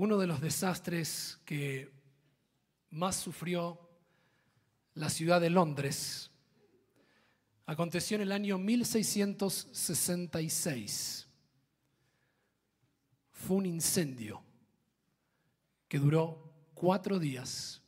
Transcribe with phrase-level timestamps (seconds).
[0.00, 1.92] Uno de los desastres que
[2.88, 3.78] más sufrió
[4.94, 6.30] la ciudad de Londres
[7.66, 11.28] aconteció en el año 1666.
[13.30, 14.42] Fue un incendio
[15.86, 17.82] que duró cuatro días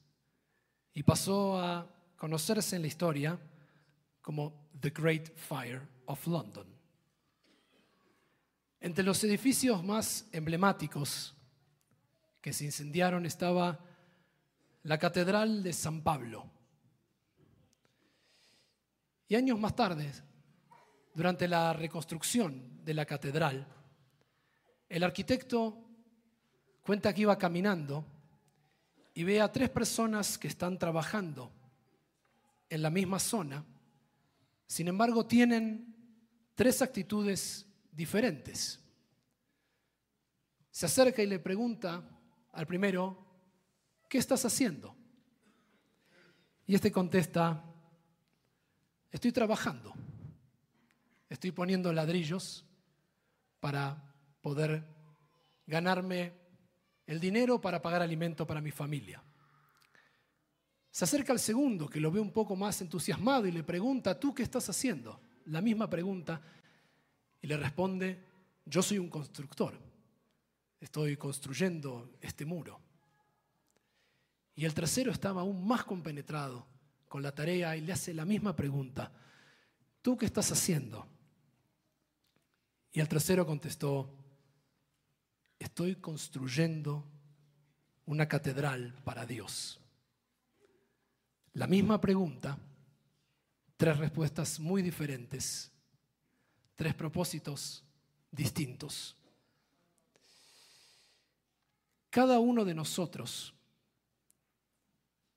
[0.93, 3.41] y pasó a conocerse en la historia
[4.21, 6.67] como The Great Fire of London.
[8.81, 11.37] Entre los edificios más emblemáticos
[12.43, 13.79] que se incendiaron estaba
[14.83, 16.45] la Catedral de San Pablo.
[19.29, 20.13] Y años más tarde,
[21.15, 23.67] durante la reconstrucción de la catedral,
[24.89, 25.89] el arquitecto
[26.83, 28.05] cuenta que iba caminando
[29.15, 31.53] y ve a tres personas que están trabajando
[32.69, 33.65] en la misma zona,
[34.67, 35.95] sin embargo tienen
[36.55, 38.81] tres actitudes diferentes.
[40.71, 42.03] Se acerca y le pregunta
[42.53, 43.19] al primero,
[44.09, 44.95] ¿qué estás haciendo?
[46.67, 47.65] Y este contesta,
[49.11, 49.93] estoy trabajando,
[51.29, 52.65] estoy poniendo ladrillos
[53.61, 54.87] para poder
[55.67, 56.33] ganarme
[57.07, 59.23] el dinero para pagar alimento para mi familia.
[60.91, 64.35] Se acerca al segundo, que lo ve un poco más entusiasmado y le pregunta, ¿tú
[64.35, 65.21] qué estás haciendo?
[65.47, 66.41] La misma pregunta
[67.41, 68.25] y le responde,
[68.65, 69.79] yo soy un constructor,
[70.83, 72.81] estoy construyendo este muro.
[74.55, 76.67] Y el tercero estaba aún más compenetrado
[77.09, 79.13] con la tarea y le hace la misma pregunta,
[80.03, 81.07] ¿tú qué estás haciendo?
[82.91, 84.13] Y el tercero contestó,
[85.59, 87.07] estoy construyendo
[88.05, 89.81] una catedral para Dios.
[91.55, 92.59] La misma pregunta,
[93.77, 95.71] tres respuestas muy diferentes,
[96.75, 97.85] tres propósitos
[98.33, 99.17] distintos.
[102.13, 103.55] Cada uno de nosotros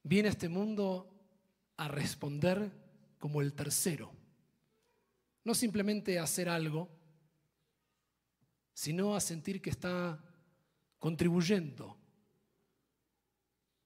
[0.04, 1.10] viene a este mundo
[1.78, 2.70] a responder
[3.18, 4.12] como el tercero,
[5.46, 6.90] no simplemente a hacer algo,
[8.74, 10.22] sino a sentir que está
[11.00, 11.98] contribuyendo,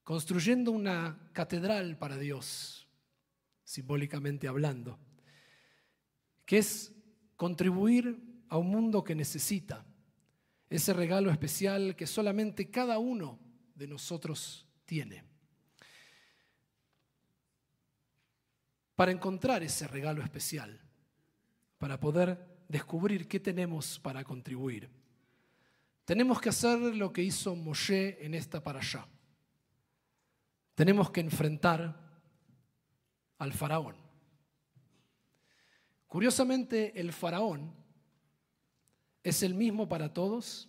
[0.02, 2.88] construyendo una catedral para Dios,
[3.62, 4.98] simbólicamente hablando,
[6.44, 6.92] que es
[7.36, 9.86] contribuir a un mundo que necesita
[10.70, 13.40] ese regalo especial que solamente cada uno
[13.74, 15.24] de nosotros tiene.
[18.94, 20.80] Para encontrar ese regalo especial,
[21.76, 24.88] para poder descubrir qué tenemos para contribuir.
[26.04, 29.08] Tenemos que hacer lo que hizo Moshe en esta para allá.
[30.76, 31.98] Tenemos que enfrentar
[33.38, 33.96] al faraón.
[36.06, 37.79] Curiosamente, el faraón
[39.22, 40.68] es el mismo para todos,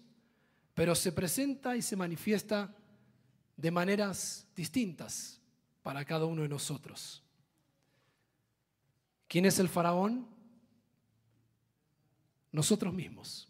[0.73, 2.75] pero se presenta y se manifiesta
[3.57, 5.39] de maneras distintas
[5.83, 7.23] para cada uno de nosotros.
[9.27, 10.31] ¿Quién es el faraón?
[12.51, 13.47] nosotros mismos.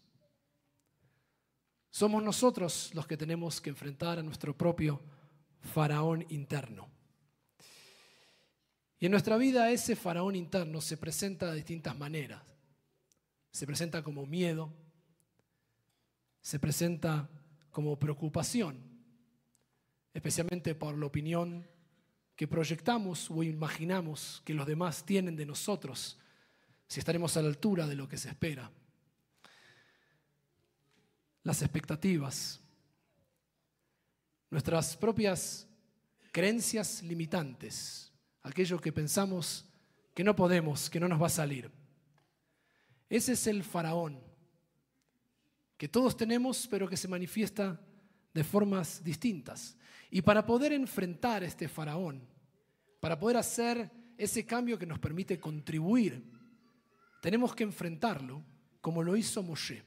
[1.90, 5.02] Somos nosotros los que tenemos que enfrentar a nuestro propio
[5.60, 6.88] faraón interno.
[8.98, 12.42] Y en nuestra vida ese faraón interno se presenta de distintas maneras.
[13.50, 14.72] Se presenta como miedo,
[16.42, 17.30] se presenta
[17.70, 18.82] como preocupación,
[20.12, 21.66] especialmente por la opinión
[22.36, 26.18] que proyectamos o imaginamos que los demás tienen de nosotros,
[26.86, 28.70] si estaremos a la altura de lo que se espera
[31.42, 32.60] las expectativas,
[34.50, 35.66] nuestras propias
[36.30, 39.66] creencias limitantes, aquello que pensamos
[40.14, 41.70] que no podemos, que no nos va a salir.
[43.08, 44.20] Ese es el faraón
[45.82, 47.76] que todos tenemos, pero que se manifiesta
[48.32, 49.76] de formas distintas.
[50.12, 52.24] Y para poder enfrentar este faraón,
[53.00, 56.22] para poder hacer ese cambio que nos permite contribuir,
[57.20, 58.44] tenemos que enfrentarlo
[58.80, 59.82] como lo hizo Moshe.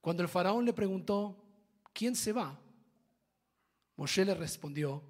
[0.00, 1.44] Cuando el faraón le preguntó,
[1.92, 2.58] ¿quién se va?
[3.98, 5.04] Moshe le respondió,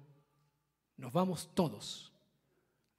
[0.97, 2.11] nos vamos todos,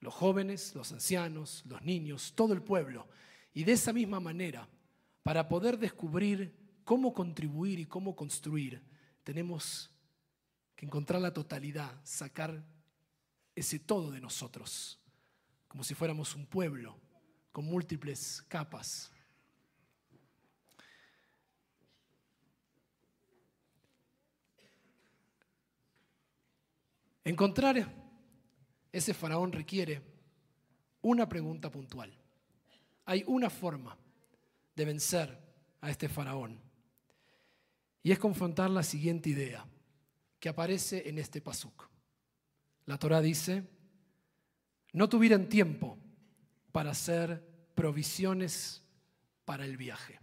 [0.01, 3.09] los jóvenes, los ancianos, los niños, todo el pueblo.
[3.53, 4.67] Y de esa misma manera,
[5.23, 8.83] para poder descubrir cómo contribuir y cómo construir,
[9.25, 9.91] tenemos
[10.75, 12.65] que encontrar la totalidad, sacar
[13.55, 15.01] ese todo de nosotros,
[15.69, 16.99] como si fuéramos un pueblo
[17.53, 19.13] con múltiples capas
[27.25, 27.87] Encontrar
[28.91, 30.03] ese faraón requiere
[31.03, 32.13] una pregunta puntual.
[33.05, 33.97] Hay una forma
[34.75, 35.39] de vencer
[35.81, 36.61] a este faraón.
[38.03, 39.65] Y es confrontar la siguiente idea
[40.41, 41.89] que aparece en este pasuk.
[42.87, 43.63] La Torah dice,
[44.93, 45.97] no tuvieran tiempo
[46.73, 48.83] para hacer provisiones
[49.45, 50.19] para el viaje.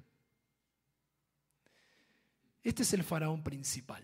[2.63, 4.03] Este es el faraón principal.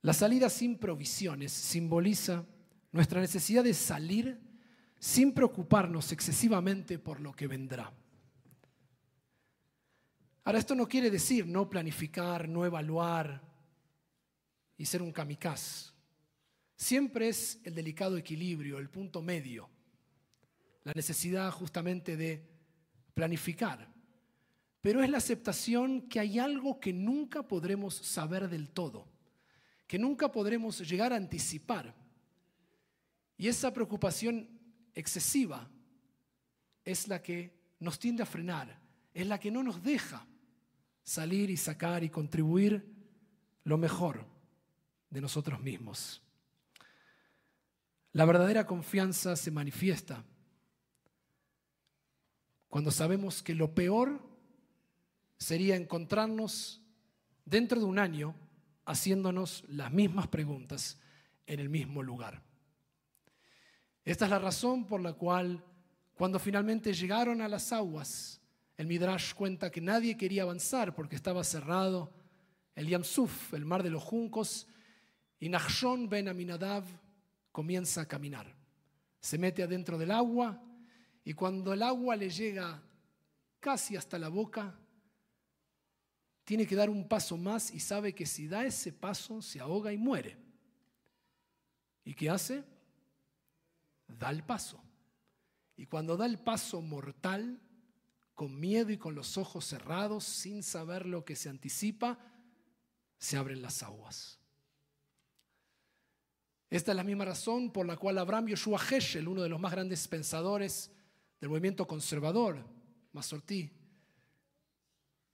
[0.00, 2.44] La salida sin provisiones simboliza
[2.90, 4.40] nuestra necesidad de salir
[4.98, 7.92] sin preocuparnos excesivamente por lo que vendrá.
[10.44, 13.40] Ahora, esto no quiere decir no planificar, no evaluar
[14.76, 15.92] y ser un kamikaze.
[16.74, 19.70] Siempre es el delicado equilibrio, el punto medio,
[20.82, 22.44] la necesidad justamente de
[23.14, 23.88] planificar.
[24.80, 29.06] Pero es la aceptación que hay algo que nunca podremos saber del todo,
[29.86, 31.94] que nunca podremos llegar a anticipar.
[33.38, 34.48] Y esa preocupación
[34.92, 35.70] excesiva
[36.84, 38.76] es la que nos tiende a frenar,
[39.14, 40.26] es la que no nos deja
[41.02, 42.84] salir y sacar y contribuir
[43.64, 44.26] lo mejor
[45.10, 46.22] de nosotros mismos.
[48.12, 50.24] La verdadera confianza se manifiesta
[52.68, 54.20] cuando sabemos que lo peor
[55.38, 56.82] sería encontrarnos
[57.44, 58.34] dentro de un año
[58.84, 60.98] haciéndonos las mismas preguntas
[61.46, 62.42] en el mismo lugar.
[64.04, 65.64] Esta es la razón por la cual
[66.14, 68.41] cuando finalmente llegaron a las aguas,
[68.76, 72.12] el Midrash cuenta que nadie quería avanzar porque estaba cerrado
[72.74, 74.66] el Yamsuf, el mar de los juncos,
[75.38, 76.84] y Nachshon ben Aminadav
[77.50, 78.54] comienza a caminar.
[79.20, 80.62] Se mete adentro del agua
[81.24, 82.82] y cuando el agua le llega
[83.60, 84.78] casi hasta la boca,
[86.44, 89.92] tiene que dar un paso más y sabe que si da ese paso se ahoga
[89.92, 90.36] y muere.
[92.04, 92.64] ¿Y qué hace?
[94.08, 94.82] Da el paso.
[95.76, 97.60] Y cuando da el paso mortal,
[98.34, 102.18] con miedo y con los ojos cerrados, sin saber lo que se anticipa,
[103.18, 104.38] se abren las aguas.
[106.70, 109.72] Esta es la misma razón por la cual Abraham Yoshua Heschel, uno de los más
[109.72, 110.90] grandes pensadores
[111.38, 112.64] del movimiento conservador,
[113.12, 113.70] Masortí,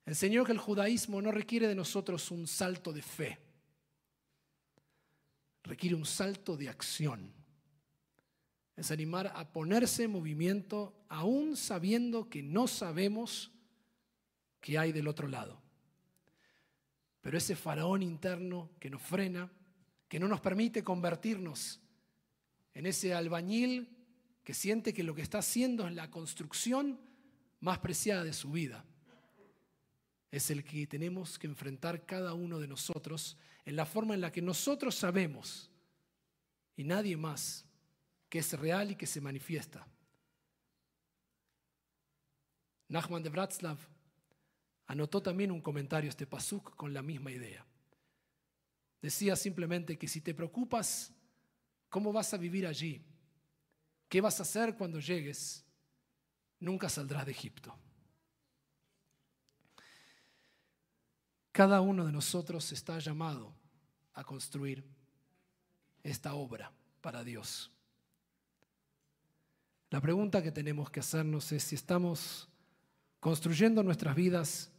[0.05, 3.39] enseñó que el judaísmo no requiere de nosotros un salto de fe,
[5.63, 7.38] requiere un salto de acción.
[8.79, 13.51] Es animar a ponerse en movimiento aún sabiendo que no sabemos
[14.61, 15.61] qué hay del otro lado.
[17.21, 19.51] Pero ese faraón interno que nos frena,
[20.07, 21.81] que no nos permite convertirnos
[22.73, 23.97] en ese albañil
[24.45, 27.01] que siente que lo que está haciendo es la construcción
[27.59, 28.85] más preciada de su vida.
[30.31, 34.31] Es el que tenemos que enfrentar cada uno de nosotros en la forma en la
[34.31, 35.69] que nosotros sabemos
[36.77, 37.68] y nadie más
[38.29, 39.87] que es real y que se manifiesta.
[42.89, 43.79] Nachman de Bratslav
[44.87, 47.65] anotó también un comentario este pasuk con la misma idea.
[49.01, 51.13] Decía simplemente que si te preocupas
[51.89, 53.05] cómo vas a vivir allí,
[54.09, 55.65] qué vas a hacer cuando llegues,
[56.59, 57.77] nunca saldrás de Egipto.
[61.53, 63.55] Cada uno de nosotros está llamado
[64.15, 64.85] a construir
[66.03, 67.71] esta obra para Dios.
[69.91, 72.49] La pregunta que tenemos que hacernos es si estamos
[73.21, 74.71] construyendo nuestras vidas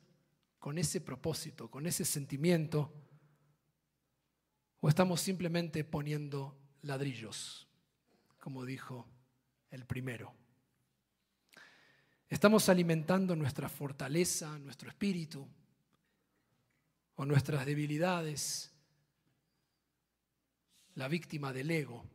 [0.59, 2.93] con ese propósito, con ese sentimiento,
[4.81, 7.67] ¿O estamos simplemente poniendo ladrillos,
[8.39, 9.05] como dijo
[9.71, 10.33] el primero?
[12.29, 15.45] ¿Estamos alimentando nuestra fortaleza, nuestro espíritu
[17.15, 18.71] o nuestras debilidades?
[20.95, 22.05] La víctima del ego.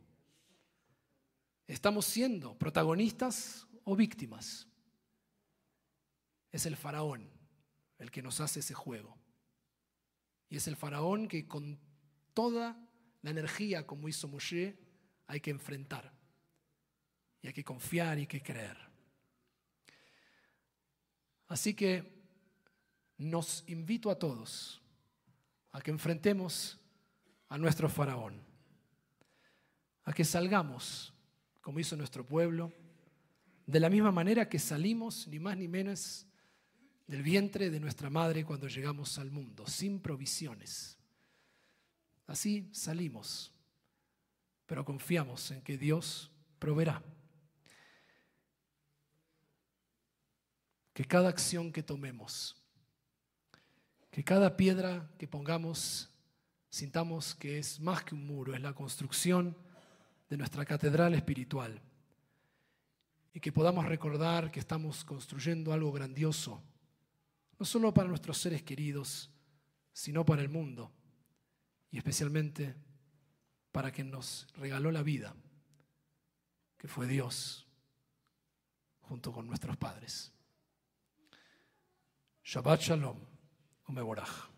[1.67, 4.67] ¿Estamos siendo protagonistas o víctimas?
[6.51, 7.29] Es el faraón
[7.97, 9.17] el que nos hace ese juego.
[10.49, 11.79] Y es el faraón que con
[12.33, 12.77] toda
[13.21, 14.77] la energía como hizo Moshe,
[15.27, 16.13] hay que enfrentar.
[17.41, 18.77] Y hay que confiar y hay que creer.
[21.47, 22.13] Así que
[23.17, 24.81] nos invito a todos
[25.71, 26.79] a que enfrentemos
[27.49, 28.41] a nuestro faraón,
[30.03, 31.14] a que salgamos,
[31.65, 32.71] como hizo nuestro pueblo,
[33.65, 36.27] de la misma manera que salimos, ni más ni menos,
[37.07, 40.95] del vientre de nuestra madre cuando llegamos al mundo, sin provisiones.
[42.27, 43.51] Así salimos,
[44.67, 46.29] pero confiamos en que Dios
[46.59, 47.01] proveerá.
[50.93, 52.61] Que cada acción que tomemos,
[54.11, 56.11] que cada piedra que pongamos,
[56.69, 59.64] sintamos que es más que un muro, es la construcción
[60.29, 61.81] de nuestra catedral espiritual.
[63.33, 66.63] Y que podamos recordar que estamos construyendo algo grandioso,
[67.59, 69.29] no solo para nuestros seres queridos,
[69.91, 70.91] sino para el mundo
[71.91, 72.75] y especialmente
[73.71, 75.35] para quien nos regaló la vida,
[76.77, 77.67] que fue Dios
[79.01, 80.31] junto con nuestros padres.
[82.43, 83.17] Shabbat Shalom,
[83.87, 84.54] Umeborach.